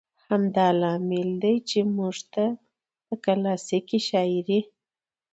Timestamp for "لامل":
0.79-1.29